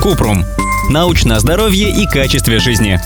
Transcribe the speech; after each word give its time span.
Купрум. 0.00 0.44
Научное 0.90 1.38
здоровье 1.38 1.90
и 1.90 2.06
качестве 2.06 2.58
жизни. 2.58 3.00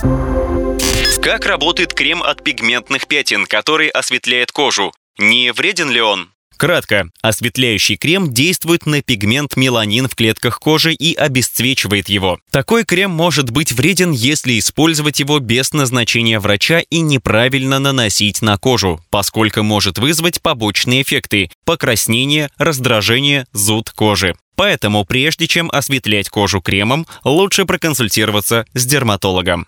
Как 1.22 1.46
работает 1.46 1.94
крем 1.94 2.22
от 2.22 2.42
пигментных 2.42 3.06
пятен, 3.06 3.46
который 3.46 3.88
осветляет 3.88 4.52
кожу? 4.52 4.92
Не 5.18 5.52
вреден 5.52 5.90
ли 5.90 6.00
он? 6.00 6.30
Кратко, 6.60 7.08
осветляющий 7.22 7.96
крем 7.96 8.34
действует 8.34 8.84
на 8.84 9.00
пигмент 9.00 9.56
меланин 9.56 10.08
в 10.08 10.14
клетках 10.14 10.60
кожи 10.60 10.92
и 10.92 11.14
обесцвечивает 11.14 12.10
его. 12.10 12.38
Такой 12.50 12.84
крем 12.84 13.12
может 13.12 13.48
быть 13.48 13.72
вреден, 13.72 14.12
если 14.12 14.58
использовать 14.58 15.20
его 15.20 15.38
без 15.38 15.72
назначения 15.72 16.38
врача 16.38 16.80
и 16.90 17.00
неправильно 17.00 17.78
наносить 17.78 18.42
на 18.42 18.58
кожу, 18.58 19.02
поскольку 19.08 19.62
может 19.62 19.96
вызвать 19.96 20.42
побочные 20.42 21.00
эффекты– 21.00 21.50
покраснение, 21.64 22.50
раздражение, 22.58 23.46
зуд 23.54 23.88
кожи. 23.88 24.34
Поэтому 24.54 25.06
прежде 25.06 25.46
чем 25.46 25.70
осветлять 25.72 26.28
кожу 26.28 26.60
кремом, 26.60 27.06
лучше 27.24 27.64
проконсультироваться 27.64 28.66
с 28.74 28.84
дерматологом. 28.84 29.66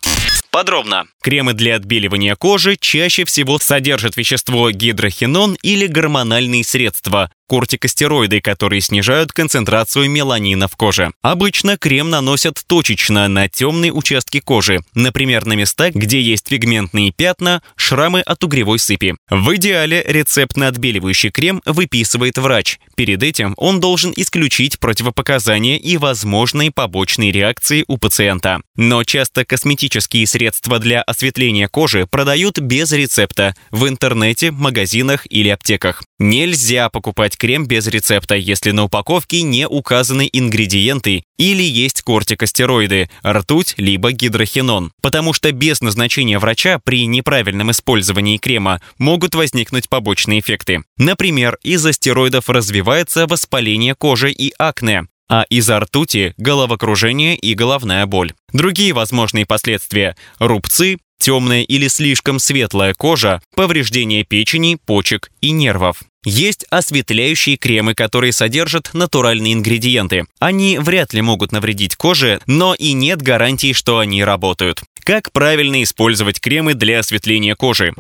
Подробно. 0.52 1.06
Кремы 1.23 1.55
для 1.55 1.77
отбеливания 1.77 2.37
кожи 2.37 2.77
чаще 2.77 3.24
всего 3.24 3.59
содержат 3.59 4.19
вещество 4.19 4.70
гидрохинон 4.70 5.56
или 5.62 5.87
гормональные 5.87 6.62
средства, 6.62 7.33
кортикостероиды, 7.52 8.41
которые 8.41 8.80
снижают 8.80 9.33
концентрацию 9.33 10.09
меланина 10.09 10.69
в 10.69 10.77
коже. 10.77 11.11
Обычно 11.20 11.77
крем 11.77 12.09
наносят 12.09 12.65
точечно 12.66 13.28
на 13.28 13.47
темные 13.47 13.92
участки 13.92 14.41
кожи, 14.41 14.80
например, 14.95 15.45
на 15.45 15.52
места, 15.52 15.91
где 15.91 16.19
есть 16.23 16.48
пигментные 16.48 17.12
пятна, 17.12 17.62
шрамы 17.77 18.23
от 18.23 18.42
угревой 18.42 18.78
сыпи. 18.78 19.16
В 19.28 19.55
идеале 19.56 20.02
рецепт 20.06 20.56
на 20.56 20.69
отбеливающий 20.69 21.30
крем 21.30 21.61
выписывает 21.66 22.38
врач. 22.38 22.78
Перед 22.97 23.23
этим 23.23 23.53
он 23.59 23.80
должен 23.80 24.14
исключить 24.16 24.78
противопоказания 24.78 25.77
и 25.77 25.98
возможные 25.98 26.70
побочные 26.70 27.33
реакции 27.33 27.84
у 27.87 27.98
пациента. 27.98 28.62
Но 28.77 29.05
часто 29.05 29.45
косметические 29.45 30.27
средства 30.27 30.78
для 30.78 31.03
осветления 31.03 31.69
кожи 31.69 32.06
продают 32.06 32.61
без 32.61 32.92
рецепта 32.92 33.55
в 33.70 33.87
интернете, 33.87 34.53
магазинах 34.53 35.27
или 35.28 35.50
аптеках. 35.50 36.03
Нельзя 36.19 36.89
покупать 36.89 37.37
крем 37.42 37.66
без 37.66 37.88
рецепта, 37.88 38.36
если 38.36 38.70
на 38.70 38.84
упаковке 38.84 39.42
не 39.42 39.66
указаны 39.66 40.30
ингредиенты 40.32 41.24
или 41.38 41.64
есть 41.64 42.02
кортикостероиды, 42.02 43.10
ртуть 43.26 43.74
либо 43.78 44.12
гидрохинон. 44.12 44.92
Потому 45.02 45.32
что 45.32 45.50
без 45.50 45.80
назначения 45.80 46.38
врача 46.38 46.78
при 46.78 47.04
неправильном 47.06 47.72
использовании 47.72 48.38
крема 48.38 48.80
могут 48.96 49.34
возникнуть 49.34 49.88
побочные 49.88 50.38
эффекты. 50.38 50.84
Например, 50.98 51.58
из-за 51.64 51.92
стероидов 51.92 52.48
развивается 52.48 53.26
воспаление 53.26 53.96
кожи 53.96 54.30
и 54.30 54.52
акне, 54.56 55.08
а 55.28 55.44
из-за 55.50 55.80
ртути– 55.80 56.34
головокружение 56.36 57.34
и 57.34 57.54
головная 57.54 58.06
боль. 58.06 58.34
Другие 58.52 58.92
возможные 58.92 59.46
последствия– 59.46 60.16
рубцы, 60.38 60.98
темная 61.18 61.62
или 61.62 61.88
слишком 61.88 62.38
светлая 62.38 62.94
кожа, 62.94 63.42
повреждение 63.56 64.22
печени, 64.22 64.78
почек 64.86 65.32
и 65.40 65.50
нервов. 65.50 66.04
Есть 66.25 66.65
осветляющие 66.70 67.56
кремы, 67.56 67.95
которые 67.95 68.33
содержат 68.33 68.91
натуральные 68.92 69.55
ингредиенты. 69.55 70.25
Они 70.39 70.78
вряд 70.78 71.12
ли 71.12 71.20
могут 71.20 71.51
навредить 71.51 71.97
коже, 71.97 72.41
но 72.47 72.75
и 72.75 72.92
нет 72.92 73.20
гарантии, 73.23 73.73
что 73.73 73.98
они 73.98 74.23
работают. 74.23 74.83
Как 75.05 75.33
правильно 75.33 75.83
использовать 75.83 76.41
кремы 76.41 76.75
для 76.75 77.00
осветления 77.00 77.56
кожи? 77.56 77.92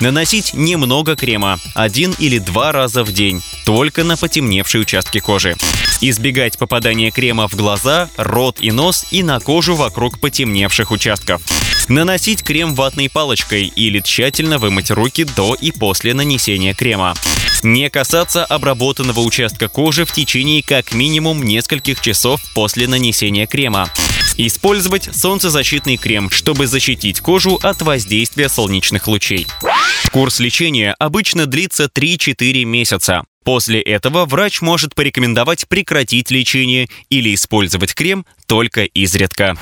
Наносить 0.00 0.52
немного 0.52 1.16
крема, 1.16 1.58
один 1.74 2.14
или 2.18 2.38
два 2.38 2.72
раза 2.72 3.04
в 3.04 3.12
день, 3.12 3.42
только 3.64 4.04
на 4.04 4.18
потемневшие 4.18 4.82
участки 4.82 5.18
кожи. 5.18 5.56
Избегать 6.02 6.58
попадания 6.58 7.10
крема 7.10 7.48
в 7.48 7.54
глаза, 7.54 8.10
рот 8.18 8.58
и 8.60 8.70
нос 8.70 9.06
и 9.10 9.22
на 9.22 9.40
кожу 9.40 9.76
вокруг 9.76 10.20
потемневших 10.20 10.90
участков. 10.90 11.40
Наносить 11.88 12.42
крем 12.42 12.74
ватной 12.74 13.08
палочкой 13.08 13.64
или 13.64 14.00
тщательно 14.00 14.58
вымыть 14.58 14.90
руки 14.90 15.24
до 15.24 15.54
и 15.54 15.72
после 15.72 16.12
нанесения 16.12 16.74
крема. 16.74 17.14
Не 17.62 17.88
касаться 17.88 18.44
обработанного 18.44 19.20
участка 19.20 19.68
кожи 19.68 20.04
в 20.04 20.12
течение 20.12 20.62
как 20.62 20.92
минимум 20.92 21.42
нескольких 21.44 22.00
часов 22.00 22.40
после 22.54 22.88
нанесения 22.88 23.46
крема. 23.46 23.88
Использовать 24.36 25.08
солнцезащитный 25.12 25.96
крем, 25.96 26.30
чтобы 26.30 26.66
защитить 26.66 27.20
кожу 27.20 27.58
от 27.62 27.82
воздействия 27.82 28.48
солнечных 28.48 29.06
лучей. 29.08 29.46
Курс 30.12 30.40
лечения 30.40 30.94
обычно 30.98 31.46
длится 31.46 31.84
3-4 31.84 32.64
месяца. 32.64 33.24
После 33.44 33.80
этого 33.80 34.24
врач 34.24 34.60
может 34.60 34.94
порекомендовать 34.94 35.66
прекратить 35.68 36.30
лечение 36.30 36.88
или 37.10 37.34
использовать 37.34 37.94
крем 37.94 38.24
только 38.46 38.82
изредка. 38.84 39.56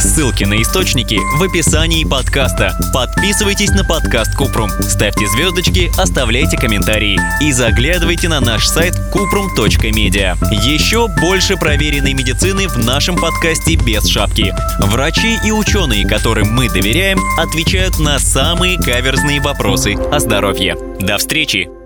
Ссылки 0.00 0.44
на 0.44 0.62
источники 0.62 1.18
в 1.38 1.42
описании 1.42 2.04
подкаста. 2.04 2.78
Подписывайтесь 2.94 3.70
на 3.70 3.84
подкаст 3.84 4.36
Купрум, 4.36 4.70
ставьте 4.70 5.26
звездочки, 5.26 5.90
оставляйте 5.98 6.56
комментарии 6.56 7.18
и 7.40 7.50
заглядывайте 7.50 8.28
на 8.28 8.40
наш 8.40 8.68
сайт 8.68 8.94
kuprum.media. 9.12 10.36
Еще 10.52 11.08
больше 11.20 11.56
проверенной 11.56 12.14
медицины 12.14 12.68
в 12.68 12.78
нашем 12.78 13.16
подкасте 13.16 13.74
без 13.74 14.06
шапки. 14.06 14.54
Врачи 14.78 15.36
и 15.44 15.50
ученые, 15.50 16.06
которым 16.06 16.52
мы 16.52 16.68
доверяем, 16.68 17.18
отвечают 17.36 17.98
на 17.98 18.20
самые 18.20 18.78
каверзные 18.78 19.40
вопросы 19.40 19.94
о 19.94 20.20
здоровье. 20.20 20.76
До 21.00 21.18
встречи! 21.18 21.77